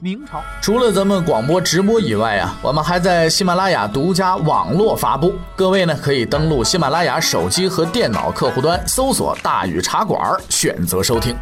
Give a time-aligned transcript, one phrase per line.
[0.00, 5.34] 明朝除了咱们广播直播以外啊，我们还在喜马拉雅独家网络发布。
[5.54, 11.34] 各位呢可以登录喜马拉雅手机和电脑客户端，搜索“大禹茶馆”，选择收听。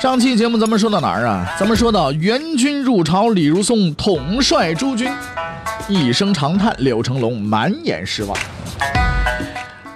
[0.00, 1.46] 上期节目咱们说到哪儿啊？
[1.58, 5.08] 咱们说到元军入朝，李如松统帅诸军，
[5.88, 8.36] 一声长叹，柳成龙满眼失望。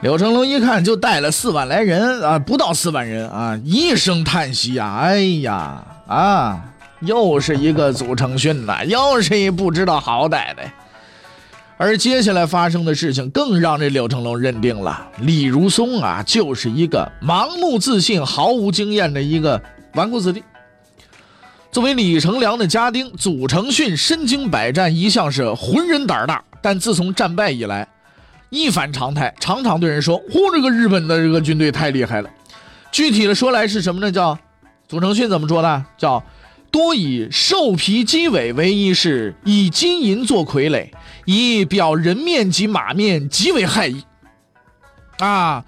[0.02, 6.60] 柳成龙一看就带了四万来人啊，不到四万人啊，一声叹息呀，哎呀啊！
[7.06, 10.62] 又是一个祖承训呐，又是一不知道好歹的。
[11.76, 19.60] 而接下来发生的事情更让这柳成龙认定了李如松啊，就是一个盲目自信、毫无经验的一个
[19.94, 20.42] 纨绔子弟。
[21.72, 26.42] 作为李成梁的家丁，祖承训身经百战，一向是浑人胆大。
[26.62, 27.88] 但自从战败以来，
[28.50, 32.30] 一反常态，常常对人说：“嚯，这个日本的这个军队太厉害了。”
[32.92, 34.12] 具体的说来是什么呢？
[34.12, 34.38] 叫
[34.86, 35.84] 祖承训怎么说的？
[35.98, 36.22] 叫。
[36.74, 40.88] 多以兽皮鸡尾为衣饰，以金银做傀儡，
[41.24, 44.02] 以表人面及马面，极为害意。
[45.18, 45.64] 啊，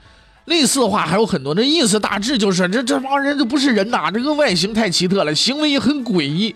[0.47, 6.53] 类似的话还有很多，那意思大致就是这这帮人就不是人呐，这个外形太奇特了，行为也很诡异。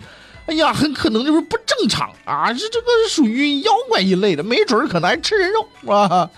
[0.47, 6.29] 哎呀，很可能就是不正常啊，这这个属于妖怪一类的，没准儿可能还吃人肉啊。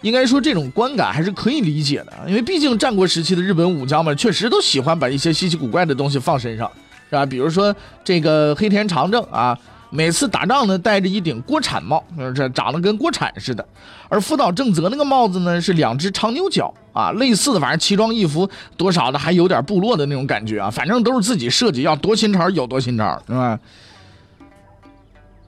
[0.00, 6.72] 应该说这种观感还是可以理解的，因为毕竟战国时期的日本武将们确实都喜欢把一些稀奇古怪的东西放身上。
[7.08, 7.24] 是吧？
[7.24, 9.58] 比如说这个黑田长政啊，
[9.90, 12.02] 每次打仗呢戴着一顶锅铲帽，
[12.34, 13.64] 这长得跟锅铲似的。
[14.08, 20.70] 而福岛正则那个帽子呢是两只长牛角啊，类似的，反正奇装异服，多少的还有点部落的那种感觉啊。
[20.70, 23.58] 反正都是自己设计，要多新潮有多新潮，是吧？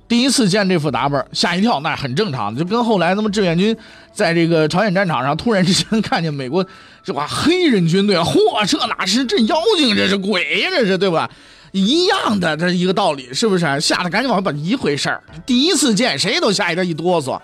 [0.09, 3.77] 第一次见这副打扮，吓一跳，那很正常，就跟后来他妈志愿军
[4.13, 6.67] 在这个朝鲜战场上突然之间 看见美国
[7.03, 11.31] 这哇黑人军队，嚯，这哪是这妖精，这是鬼呀，这是对吧？
[11.73, 13.81] 一样的，这一个道理，是不是？
[13.81, 15.23] 吓得赶紧往把一回事儿。
[15.47, 17.41] 第一次见谁都吓一跳一哆嗦，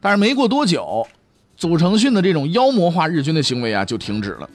[0.00, 1.06] 但是没过多久，
[1.56, 4.48] 祖承训的这种妖魔化日军的行为啊就停止了。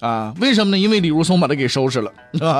[0.00, 0.78] 啊，为什么呢？
[0.78, 2.12] 因为李如松把他给收拾了。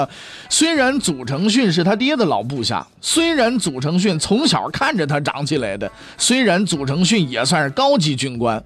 [0.50, 8.60] 虽然祖承训是他爹的老部下，虽然祖承训从小看着他长起来的，虽然祖承训也算是高级军官，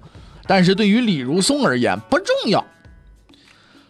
[0.47, 2.63] 但是对于李如松而言不重要。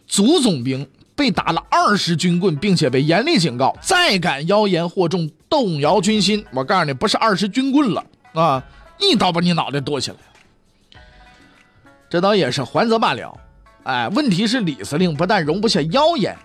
[0.07, 8.63] 祖总兵被打了二十军棍，并且被严厉警告，再敢妖言惑众，动摇军心，我告诉你，不是二十军棍了啊，
[8.99, 10.99] 一刀把你脑袋剁下来。
[12.09, 13.35] 这倒也是还则罢了。
[13.83, 16.37] 哎，问题是李司令不但容不下妖言，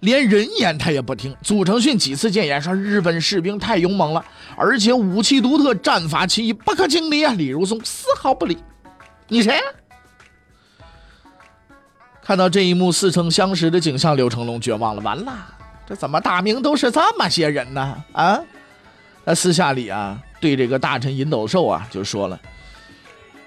[0.00, 1.36] 连人言他也不听。
[1.42, 4.24] 祖承训几次谏言说日本士兵太勇猛了，
[4.56, 7.34] 而且武器独特，战法奇异，不可轻敌啊！
[7.36, 8.56] 李如松丝毫不理。
[9.28, 9.60] 你谁？
[12.22, 15.02] 看到这一幕似曾相识的景象，刘成龙绝望了。
[15.02, 15.32] 完了，
[15.86, 18.04] 这怎么大明都是这么些人呢？
[18.12, 18.40] 啊？
[19.24, 22.40] 那私下里啊，对这个大臣尹斗寿啊就说了，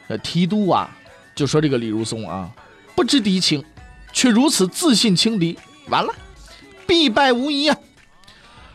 [0.07, 0.89] 这提督啊
[1.33, 2.49] 就说这个李如松啊。
[2.95, 3.63] 不知敌情，
[4.13, 6.13] 却如此自信轻敌，完了，
[6.85, 7.77] 必败无疑啊！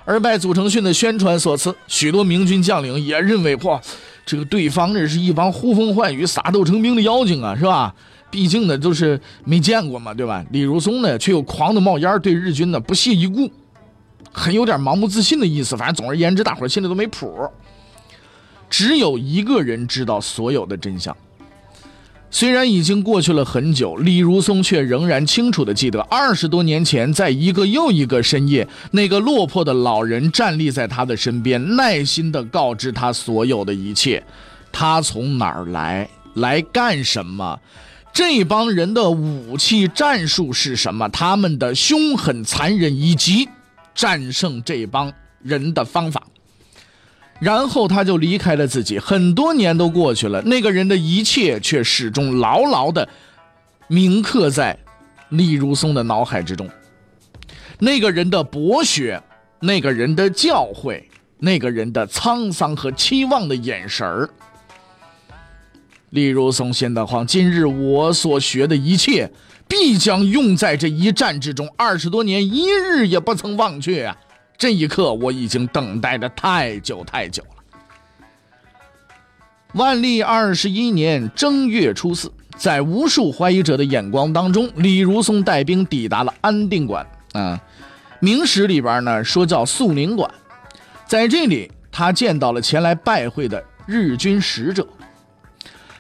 [0.05, 3.81] 而拜祖承训的宣传所赐，许多明军将领也认为，哇，
[4.27, 7.95] 这个对方这是一帮呼风唤雨、撒豆成兵的妖精啊，是吧？
[8.29, 10.45] 毕竟呢，都是没见过嘛，对吧？
[10.51, 13.49] 李如松呢，却又狂的冒烟，对日军呢不屑一顾，
[14.33, 15.77] 很有点盲目自信的意思。
[15.77, 17.49] 反正总而言之，大伙心里都没谱。
[18.69, 21.17] 只有一个人知道所有的真相。
[22.31, 34.23] 虽然已经过去了很久，李如松却仍然清楚地记得，二十多年前，在一个又一个深夜，那个落魄的老人站立在他的身边，耐心地告知他所有的一切。
[34.71, 37.59] 他从哪儿来，来干什么？
[38.13, 41.09] 这帮人的武器战术是什么？
[41.09, 43.49] 他们的凶狠残忍，以及
[43.95, 45.11] 战胜这帮
[45.43, 46.27] 人的方法。
[47.39, 53.07] 然后他就离开了自己，很多年都过去了，那个人的一切却始终牢牢的
[53.89, 54.77] 铭刻在
[55.29, 56.69] 李如松的脑海之中。
[57.79, 59.23] 那个人的博学，
[59.61, 61.03] 那个人的教诲，
[61.39, 64.31] 那个人的沧桑和期望的眼神儿。
[66.11, 69.31] 李如松心的慌，今日我所学的一切，
[69.69, 71.69] 必将用在这一战之中。
[71.77, 74.17] 二十多年，一日也不曾忘却啊！
[74.59, 77.49] 这一刻我已经等待的太久太久了。
[79.75, 87.61] 万历二十一年正月初四，在无数怀疑者的眼光当中，李如松带兵抵达了安定馆啊。
[88.21, 90.31] 明史里边呢说叫肃宁馆，
[91.07, 94.87] 在这里他见到了前来拜会的日军使者。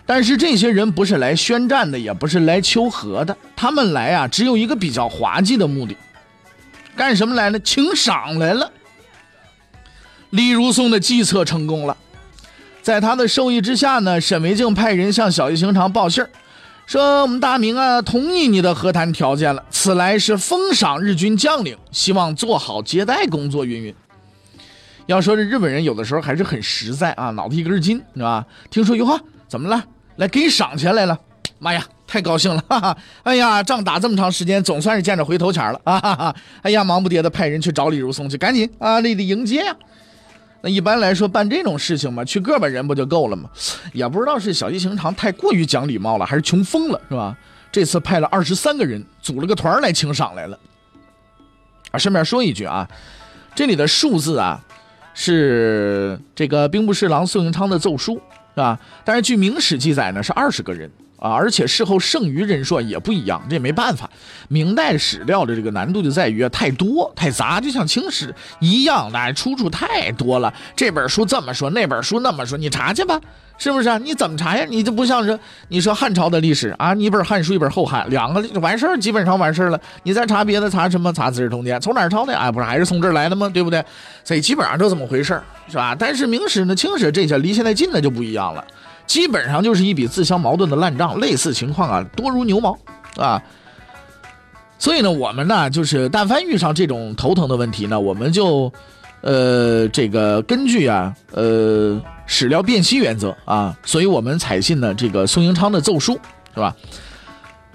[0.06, 5.94] 但是这些人不是来宣战的，也不是来求和的，他们来啊，只有一个比较滑稽的目的，
[6.96, 7.60] 干什么来了？
[7.60, 8.72] 请赏来了。
[10.30, 11.96] 李如松的计策成功了，
[12.82, 16.30] 在他的授意之下呢，沈维敬派人向小叶行长报信儿，
[16.86, 23.64] 说我们大明啊同意你的和谈条件了，此来是封赏日军将领，希望做好接待工作。
[23.64, 23.94] 云云。
[25.06, 28.44] 要说这日本人有的时候还是很实在啊，脑子一根筋，是吧？
[28.70, 29.84] 听说哟哈，怎么了？
[30.16, 31.18] 来给赏钱来了，
[31.58, 32.62] 妈呀，太高兴了！
[32.68, 35.98] 哈哈，哎呀，仗打这么长时间，总算是见着回头钱了 啊！
[35.98, 39.76] 哈哈，哎呀，忙不迭的派人去找李如松去，赶紧啊，立地迎接呀！
[40.62, 43.50] 那一般来说办这种事情嘛，去个把人不就够了吗？
[43.92, 47.36] 也不知道是小西行长太过于讲礼貌了，还是穷疯了，是吧？
[47.72, 50.58] 这次派了二十三个人组了个团来请赏来了。
[51.90, 52.88] 啊，顺便说一句啊，
[53.54, 54.60] 这里的数字啊，
[55.12, 58.20] 是这个兵部侍郎宋应昌的奏书。
[58.54, 58.80] 是吧？
[59.04, 64.08] 但是据明史记载呢，是二十个人啊，而且事后剩余人数也不一样，这也没办法。
[64.48, 70.52] 明代史料的这个难度就在于啊，太多太杂，就像清史一样，那出处太多了。
[70.74, 73.20] 这本书这么说，那本书那么说，你查去吧。
[73.58, 73.98] 是不是？
[74.00, 74.66] 你怎么查呀？
[74.68, 79.80] 你这不像是你说汉朝的历史啊，你一本汉书，一本后汉，两个完事儿，基本上完事儿了。
[80.02, 81.10] 你再查别的，查什么？
[81.10, 82.36] 查《资治通鉴》，从哪儿抄的？
[82.36, 83.48] 哎，不是还是从这儿来的吗？
[83.48, 83.82] 对不对？
[84.24, 85.96] 所以基本上就这么回事儿，是吧？
[85.98, 88.62] 但是明史呢、清史这些离现在近的就不一样了，
[89.06, 92.78] 基本上就是一笔自相矛盾的烂账，类似情况啊多如牛毛
[93.16, 93.42] 啊。
[94.78, 98.72] 所以呢，我们呢就是但凡遇上这种头疼的问题呢，我们就。
[99.22, 106.12] 呃，这个根据啊，呃，史料辨析原则啊，所以我们采信呢这个宋英昌的奏书，
[106.54, 106.76] 是吧？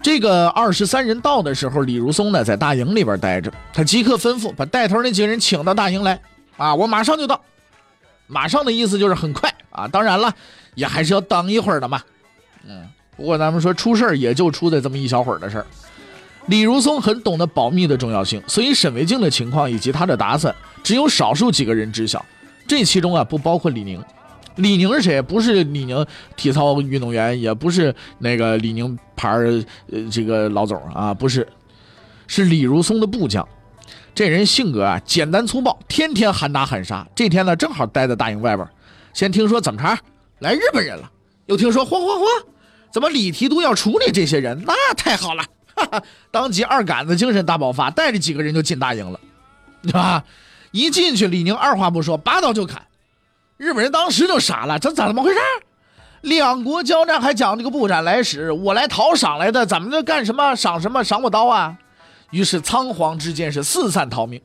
[0.01, 6.22] 这个二十三人到的时候，李如松呢在大营里边待着，他即刻吩咐把带头那几个人请到大营来，
[6.56, 7.42] 啊，我马上就到，
[8.31, 10.33] 马上的意思就是很快啊，当然了，
[10.75, 12.01] 也还是要等一会儿的嘛，
[12.66, 12.88] 嗯，
[13.18, 15.66] 不过咱们说出事儿也就出在这么一小会儿的事儿。
[16.48, 22.25] 李如松很懂得保密的重要性，所以沈维静的情况以及他的打算，只有少数几个人知晓。
[22.66, 24.01] 这其中啊，不包括李宁。
[24.56, 25.22] 李宁是谁？
[25.22, 26.06] 不是李宁
[26.36, 31.48] 体操运动员，也不是那个李宁牌呃这个老总啊，不是，
[32.27, 33.48] 是李如松的部将。
[34.13, 37.08] 这人性格啊简单粗暴，天天喊打喊杀。
[37.16, 38.68] 这天呢，正好待在大营外边，
[39.13, 39.98] 先听说怎么着
[40.40, 41.10] 来日本人了，
[41.46, 42.25] 又听说嚯嚯嚯，
[42.92, 44.63] 怎么李提督要处理这些人？
[44.66, 45.44] 那太好了。
[45.74, 49.19] 哈哈当即二杆子精神大爆发，带着几个人就进大营了，
[49.84, 50.24] 对 吧？
[50.72, 52.81] 一进去，李宁二话不说，拔刀就砍。
[53.58, 55.40] 日本人当时就傻了，这咋怎么回事？
[56.22, 60.56] 两国交战还讲这个不斩来使，我来讨赏来的，怎么着干什么？
[60.56, 61.04] 赏什么？
[61.04, 61.78] 赏我刀啊！
[62.31, 64.42] 于是仓皇之间是四散逃命。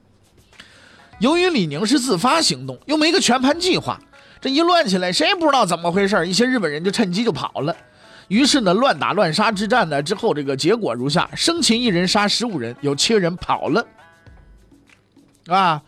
[1.18, 3.98] 由于李宁是自发行动，又没个全盘计划，
[4.40, 7.74] 这一乱起来，谁也不知道怎么回事，一些日本人就趁机就跑了。
[8.28, 13.86] 于是呢，乱打乱杀之战呢之后，这个结果如下：生擒一人，杀十五人，有七人跑了。
[15.46, 15.80] 啊，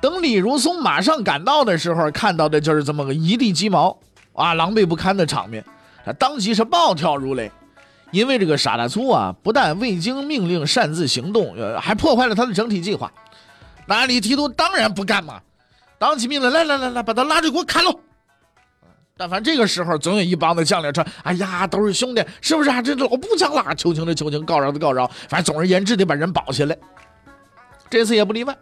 [0.00, 3.98] 等李如松马上赶到的时候，看到的就是这么个一地鸡毛
[4.34, 5.64] 啊，狼狈不堪的场面。
[6.04, 7.50] 他当即是暴跳如雷，
[8.16, 13.12] 因为这个傻大粗啊，不但未经命令擅自行动，呃，还破坏了他的整体计划。
[13.84, 15.38] 那李提督当然不干嘛，
[15.98, 18.00] 当起命令来来来来，把他拉着给我砍喽！
[19.18, 22.80] 但凡这个时候，总有一帮子将领说：“哎呀，都是兄弟，是不是啊？
[22.80, 26.76] 这老部将啦，求情的求情，告饶的告饶，反正总而言之得把人保下来。”
[27.90, 28.56] 这次也不例外，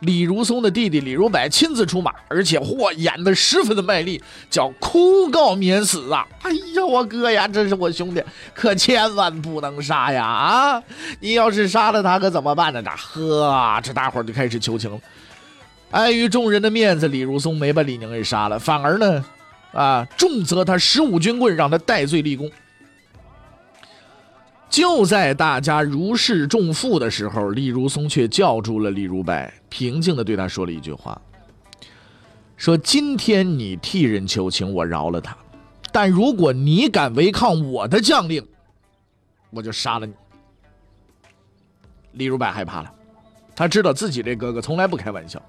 [0.00, 6.26] 李如松的弟弟李如柏亲自出马，而且嚯，演的十分的卖力，叫哭告免死啊！
[6.42, 8.22] 哎呀，我哥呀，这是我兄弟，
[8.54, 10.24] 可千万不能杀呀！
[10.24, 10.82] 啊，
[11.20, 12.82] 你要是杀了他，可怎么办呢？
[12.82, 14.98] 这呵，这大伙就开始求情了。
[15.90, 19.24] 碍于众人的面子，李如松没把李宁给杀了，反而呢。
[19.72, 22.50] 啊，重责他十五军棍，让他戴罪立功。
[24.68, 31.20] 就在大家如释重负的时候，李如松却叫住了李如柏，平静的对他说了一句话
[32.56, 35.32] ：“说今天你替人求情，我饶了他；
[35.92, 38.46] 但如果你敢违抗我的将令，
[39.50, 40.12] 我就杀了你。”
[42.12, 42.92] 李如柏害怕了，
[43.54, 45.40] 他知道自己这哥哥从来不开玩笑。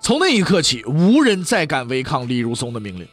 [0.00, 3.08] 从那一刻起，无人再敢违抗李如松的命令。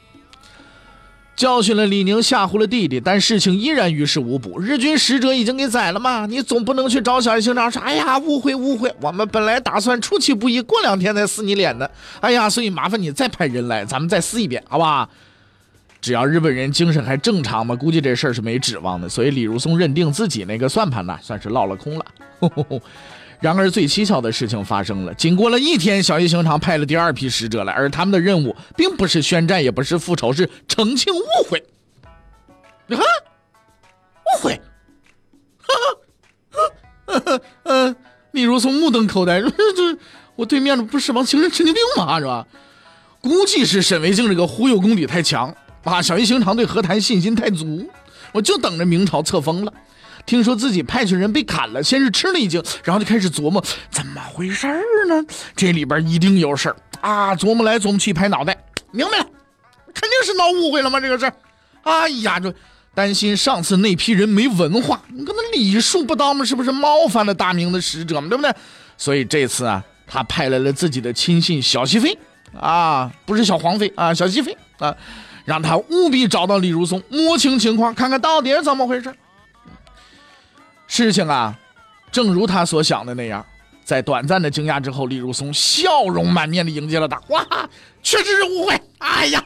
[1.42, 4.60] 教训了李宁，吓唬了弟弟，但事情依然于事无补。
[4.60, 11.90] 日军使者已经给宰了嘛，你总不能去找小叶行长说：“哎呀，误会误会，我们本来打算出其不意，过两天再撕你脸的。”
[12.22, 15.10] 哎呀，所以麻烦你再派人来，咱们再撕一遍，好吧？
[16.00, 19.10] 只要日本人精神还正常嘛，估计这事儿是没指望的。
[19.10, 22.06] 所以李如松认定自己那个算盘呢，算是落了空了。
[23.42, 31.62] 然而最蹊跷的事情发生了，仅过了一天，小叶行长派了第二批使者来，而他们的任务并不是宣战，也不是复仇，是澄清误会。
[32.86, 34.62] 你看，误会。
[37.64, 37.96] 嗯，
[38.32, 39.98] 李如松目瞪口呆，这这
[40.36, 42.20] 我对面的不是帮情人神经病吗？
[42.20, 42.46] 是吧？
[43.22, 45.54] 估计是沈维静这个忽悠功底太强。
[45.84, 46.00] 啊！
[46.00, 47.90] 小叶行长对和谈信心太足，
[48.34, 49.74] 我就等着明朝册封了。
[50.26, 55.26] 听说自己派去人被砍了，先是吃了一惊，然后就开始琢磨怎么回事儿呢？
[55.56, 57.36] 这里边一定有事儿啊！
[57.36, 58.58] 琢磨来琢磨去，拍脑袋，
[58.92, 59.26] 明白了，
[59.94, 61.00] 肯定是闹误会了吗？
[61.00, 61.34] 这个事儿，
[61.84, 62.54] 哎呀，这
[62.94, 68.30] 担心上次那批人没文化，你可能礼数不当嘛，是不是冒犯了大明的使者嘛？
[68.30, 68.54] 对不对？
[68.98, 72.18] 所以这次啊，他派来了自己的亲信小熹妃
[72.60, 74.96] 啊，不是小黄妃啊，小熹妃啊。
[75.44, 79.12] 让他务必找到李如松，摸清情况，看看到底是怎么回事。
[80.94, 81.58] 事情啊，
[82.12, 83.46] 正如他所想的那样，
[83.82, 87.18] 在短暂的惊讶之后，李如松笑容满面的迎接了他。
[87.30, 87.48] 哇，
[88.04, 88.78] 确实是误会。
[88.98, 89.42] 哎呀，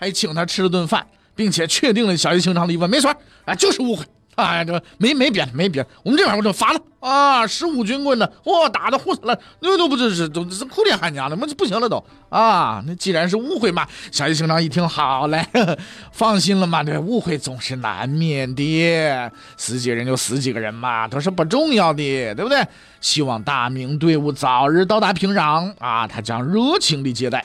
[0.00, 1.06] 还请他吃了顿饭，
[1.36, 3.08] 并且确定了小叶行长的疑问，没错，
[3.44, 4.04] 啊，就是误会。
[4.36, 12.82] 哎，这没没别的，没别的，我们这边我就发了啊，十五军棍呢，哇，打的呼死了，那都不是是都是哭天喊娘的，那就不行了都啊。
[12.86, 15.44] 那既然是误会嘛，小叶行长一听，好嘞，
[16.12, 22.66] 放心了嘛，这误会总是难免的，死几人就死几个人嘛，都是不重要的，对不对？
[23.00, 27.44] 希望大明队伍早日到达平壤啊，他将热情的接待。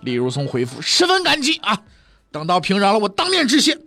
[0.00, 1.78] 李如松回复，十分感激啊，
[2.30, 3.78] 等到平壤了，我当面致谢。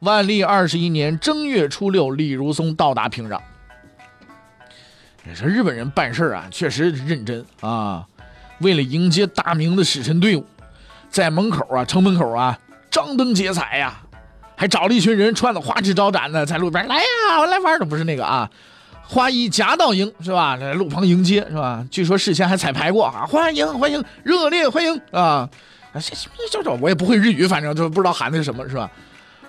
[0.00, 3.40] 万历二十一年正月初六，李如松到达平壤。
[5.34, 8.06] 这日本人办事啊，确实认真啊！
[8.60, 10.46] 为了迎接大明的使臣队伍，
[11.10, 12.58] 在门口啊，城门口啊，
[12.90, 13.98] 张灯结彩呀，
[14.54, 18.48] 还找了一群人穿的花枝招展的，在路边来呀，我来玩的不是那个啊，
[19.02, 20.56] 花衣夹道迎是吧？
[20.56, 21.84] 在路旁迎接是吧？
[21.90, 25.48] 据说事先还彩排过啊，欢迎欢迎，热烈欢迎啊！
[25.94, 26.00] 这
[26.52, 28.88] 这这我也不会日语，反正就不知道喊的是什么，是吧？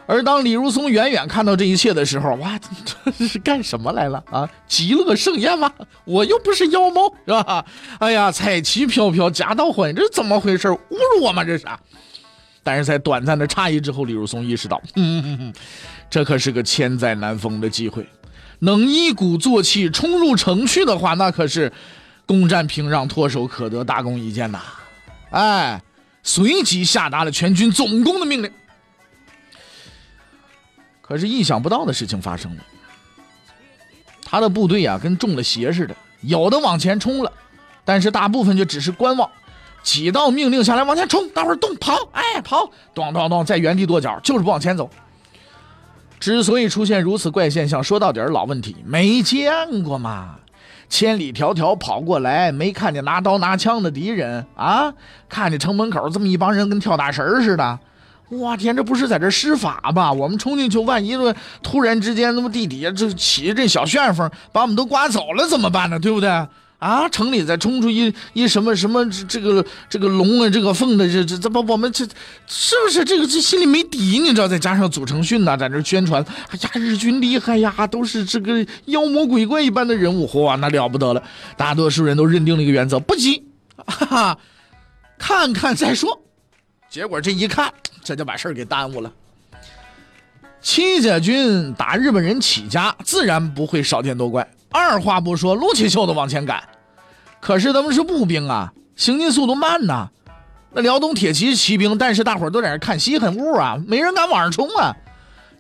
[0.08, 2.58] 而当李如松远远看到这一切的时候，哇，
[3.06, 4.50] 这是干什么来了啊？
[4.68, 5.72] 极乐盛宴吗？
[6.06, 7.66] 我又不是妖猫，是吧？
[8.00, 10.70] 哎呀，彩旗飘飘，夹道欢迎，这是怎么回事？
[10.70, 10.78] 侮
[11.18, 11.44] 辱我吗？
[11.44, 11.66] 这是？
[12.64, 15.54] 但是在短暂的诧异之后，李如松意识到， 嗯，
[16.10, 18.08] 这可是个千载难逢的机会，
[18.60, 21.72] 能一鼓作气冲入城去的话，那可是
[22.26, 24.60] 攻占平壤，唾手可得，大功一件呐！
[25.32, 25.82] 哎，
[26.24, 28.50] 随即下达了全军总攻的命令。
[31.08, 32.64] 可是意想不到的事情发生了，
[34.26, 37.32] 他的部队啊跟中了邪似的，有的往前冲了，
[37.86, 39.30] 但是大部分就只是观望。
[39.84, 44.90] 几道命令下来，往前冲，待会儿动跑，哎跑，咚咚咚，在原地跺脚，就是不往前走。
[46.20, 50.40] 之所以出现如此怪现象，说到底儿老问题，没见过嘛，
[50.90, 54.94] 千里迢迢跑过来，没看见拿刀拿枪的敌人啊，
[55.30, 57.80] 看见城门口这么一帮人跟跳大神似的。
[58.30, 60.12] 我天，这不是在这施法吧？
[60.12, 61.18] 我们冲进去，万一
[61.64, 66.00] 突然之间，那么地底下就起一阵小旋风，把我们都刮走了，怎么办呢？
[66.00, 66.30] 对不对？
[66.80, 72.06] 啊，城里再冲出一一什么什么这个这个龙啊，这个凤的，这这这不我们这
[72.46, 74.20] 是不是这个这心里没底？
[74.20, 74.48] 你知道？
[74.48, 81.24] 再加上祖承训呐，在这宣传，哎呀，日军厉害呀，都是这个妖魔鬼怪一般的人物，嚯，那了不得了！
[81.56, 83.44] 大多数人都认定了一个原则：不急，
[83.78, 84.38] 哈哈，
[85.18, 86.22] 看看再说。
[86.92, 87.74] 结果这一看，
[88.08, 89.12] 这就把事儿给耽误了。
[90.62, 94.48] 戚家军打日本人起家，自然不会少见多怪。
[94.72, 96.64] 二话不说，撸起袖子往前赶。
[97.42, 100.08] 可是他们是步兵啊，行进速度慢呐。
[100.72, 104.96] 那辽东铁骑骑兵，但是大伙都在那看稀罕物啊，没人敢往上冲啊。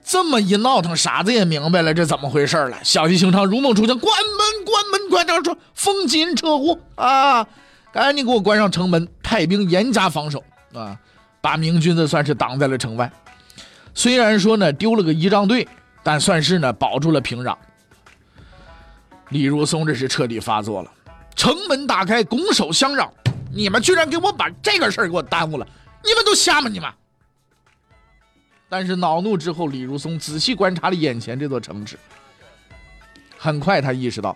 [0.06, 2.78] 这么一闹腾，傻子也明白了这怎么回事了。
[2.82, 7.46] 小西行长如梦初醒，关门，关门，快点说，封紧车户啊！
[7.92, 10.42] 赶紧给我关上城门，派兵严加防守
[10.74, 10.98] 啊！
[11.48, 13.10] 把明军子算是挡在了城外，
[13.94, 15.66] 虽然说呢丢了个仪仗队，
[16.04, 17.56] 但算是呢保住了平壤。
[19.30, 20.92] 李如松这是彻底发作了，
[21.38, 23.10] 城门大开，拱手相让，
[23.50, 25.66] 你们居然给我把这个事儿给我耽误了，
[26.04, 26.68] 你们都瞎吗？
[26.68, 26.92] 你们！
[28.68, 31.98] 但是恼怒之后，李如松仔细观察了眼前这座城池，
[33.38, 34.36] 很快他意识到，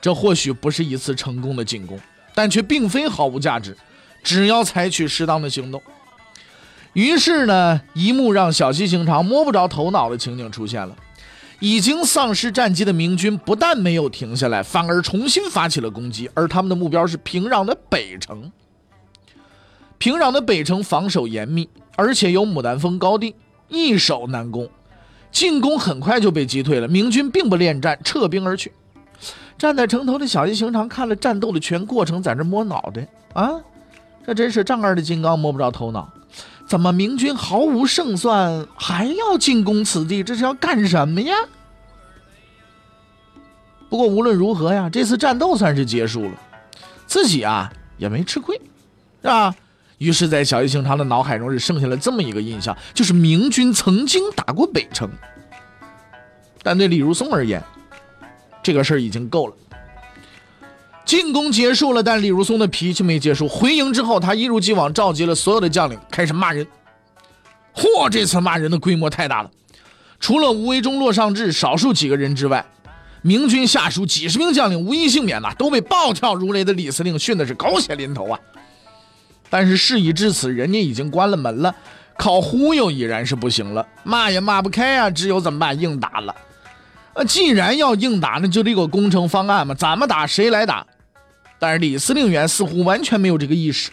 [0.00, 1.98] 这或许不是一次成功的进攻，
[2.32, 3.76] 但却并非毫无价值，
[4.22, 5.82] 只要采取适当的行动。
[6.94, 10.96] 于是呢，一幕让小西行长摸不着头脑的情景出现了。
[11.60, 18.50] 已经丧失战机的明军不但没有停下来，反而重新发起了攻击，而他们的目标是平壤的北城。
[19.96, 23.34] 平壤的北城防守严密，而且有牡丹峰高地，
[23.68, 24.68] 易守难攻。
[25.30, 28.70] 进攻很快就被击退了，明军并不恋战，撤兵而去。
[29.56, 33.52] 站在城头的小西行长看了战斗的全过程，在这摸脑袋啊，
[34.26, 36.12] 这真是丈二的金刚摸不着头脑。
[36.74, 40.24] 怎么明军毫无胜算，还要进攻此地？
[40.24, 41.32] 这是要干什么呀？
[43.88, 46.32] 不过无论如何呀，这次战斗算是结束了，
[47.06, 48.60] 自己啊也没吃亏，
[49.22, 49.54] 是吧？
[49.98, 55.08] 于是，在小叶行长的脑海中是剩下了这么一个印象，就是明军曾经打过北城。
[56.60, 57.62] 但对李如松而言，
[58.64, 59.54] 这个事儿已经够了。
[61.04, 63.46] 进攻结束了，但李如松的脾气没结束。
[63.46, 66.66] 回营之后，他一如既往召集了所有的将领，开始骂人。
[67.74, 69.50] 嚯，这次骂人的规模太大了，
[70.18, 72.64] 除了吴维忠、骆尚志少数几个人之外，
[73.20, 78.38] 明军下属几十名将领无一幸免呐，都被暴跳如雷的李司令训的是狗血淋头啊！
[79.50, 81.74] 但是事已至此，人家已经关了门了，
[82.16, 85.78] 靠忽悠已然是不行了，骂也骂不开啊，只有怎么办？
[85.78, 86.34] 硬打了。
[87.14, 90.86] 呃，既然要硬打，那就得有个工程方案嘛，怎么打谁来打？
[91.64, 93.90] 但是李司令员似乎完全没有这个意识，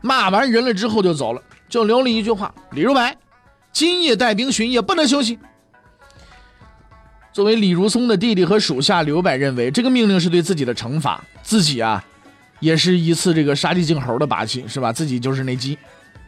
[0.00, 3.14] 骂完人了之后就走了，就留了一句话：“李如柏，
[3.72, 5.38] 今夜带兵巡夜，不能休息。”
[7.32, 12.04] 作为李如松的弟弟和属下，刘柏认为这个命令是对自己的惩罚，自己啊，
[12.58, 14.92] 也是一次这个杀鸡儆猴的把戏，是吧？
[14.92, 15.78] 自己就是那鸡，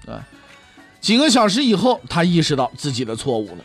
[0.07, 0.23] 啊。
[1.01, 3.65] 几个小时以后，他意识到自己的错误了。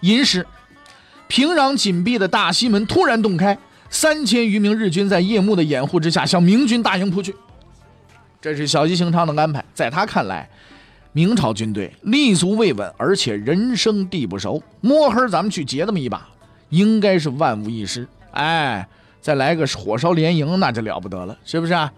[0.00, 0.46] 寅时。
[1.32, 3.56] 平壤紧闭的大西门突然洞开，
[3.90, 7.34] 三千余名日军在夜幕的掩护之下向明军大营扑去。
[8.40, 10.48] 这是小西行长的安排，在他看来，
[11.12, 16.26] 明朝军队立足未稳，而且人生地不熟，摸黑咱们去劫那么一把，
[16.70, 18.06] 应该是万无一失。
[18.30, 18.88] 哎，
[19.20, 21.92] 再来个火烧连营，那就了不得了，是不是啊？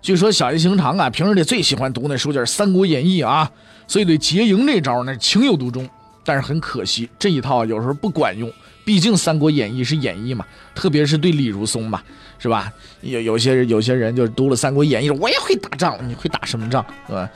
[0.00, 3.50] 据说小西行长啊，平日里最喜欢读那书就是《三国演义》啊，
[3.86, 5.88] 所以对劫营这招那情有独钟。
[6.24, 8.50] 但是很可惜，这一套有时候不管用。
[8.88, 12.02] 毕竟《三国演义》是演义嘛，特别是对李如松嘛，
[12.38, 12.72] 是吧？
[13.02, 17.28] 有有些有些人就读了《三国演义》，我也会打仗，你会打什么仗，对吧？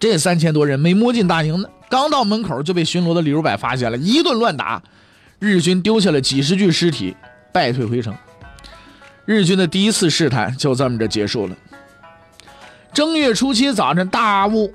[0.00, 4.82] 这三千多人没摸进大营呢，刚到门口就被巡逻的李如柏发现了，一顿乱打，
[5.38, 7.14] 日军丢下了几十具尸体，
[7.52, 8.12] 败退回城。
[9.26, 11.56] 日军的第一次试探就这么着结束了。
[12.92, 14.74] 正月初七早晨，大雾。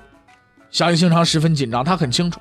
[0.70, 2.40] 小西行长十分紧张，他很清楚，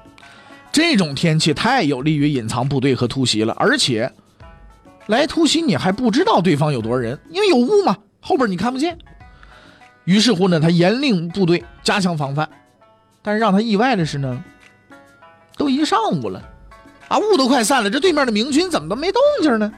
[0.76, 3.56] 这种天气太有利于隐藏部队和突袭了。
[3.58, 4.12] 而且，
[5.08, 8.98] 来突袭你还不知道对方有多少人，因为有雾嘛，后边你看不见。
[10.04, 12.50] 于是乎呢，他严令部队加强防范。
[13.22, 14.44] 但是让他意外的是呢，
[15.56, 16.44] 都一上午了，
[17.08, 19.72] 啊，雾都快散了，这对面的明军怎么都没动静呢？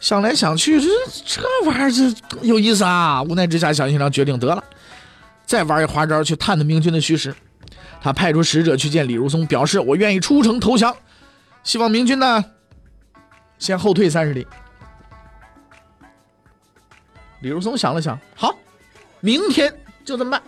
[0.00, 0.88] 想来想去，这
[1.24, 2.12] 这玩意儿这
[2.42, 3.22] 有意思啊！
[3.22, 4.64] 无奈之下，小西行长决定得了，
[5.46, 7.32] 再玩一花招去探探明军的虚实。
[8.06, 10.94] 他派出使者去见李如松，表示我愿意出城投降，
[11.64, 12.44] 希望明军呢
[13.58, 14.46] 先后退三十里。
[17.40, 18.56] 李如松想了想，好，
[19.18, 20.40] 明天就这么办。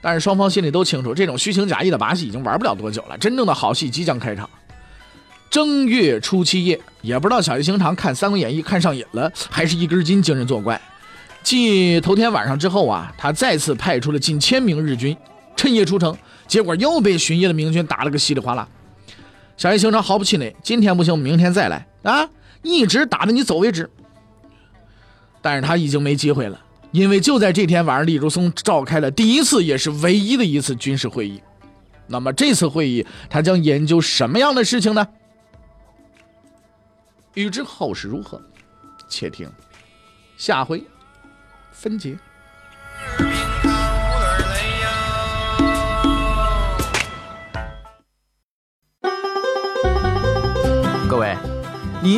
[0.00, 4.48] 但是双方心里都清楚，这种虚情假意的把戏已经玩不了多久了，真正的好戏即将开场。
[5.50, 10.80] 正月初七夜，也不知道小西行长看《三国演义》看上瘾了，还是一根筋精神作怪。
[11.42, 15.14] 继头天晚上之后啊，他再次派出了近千名日军。
[15.60, 18.66] 趁夜出城，结果又被巡夜的明军打了个稀里哗啦。
[19.58, 22.26] 小叶行长毫不气馁，今天不行，明天再来啊，
[22.62, 23.90] 一直打到你走为止。
[25.42, 26.58] 但是他已经没机会了，
[26.92, 31.42] 因为就在这天晚上，李如松召开了第一次也是唯一的一次军事会议。
[32.06, 35.06] 那么这次会议，他将研究什么样的事情呢？
[37.34, 38.40] 欲知后事如何，
[39.10, 39.46] 且听
[40.38, 40.82] 下回
[41.70, 42.18] 分解。